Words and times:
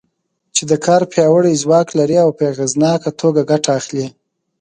چې 0.55 0.63
د 0.71 0.73
کار 0.85 1.01
پیاوړی 1.11 1.53
ځواک 1.63 1.87
لري 1.99 2.17
او 2.23 2.29
په 2.37 2.43
اغېزناکه 2.51 3.09
توګه 3.21 3.41
ګټه 3.51 3.69
اخلي. 3.79 4.05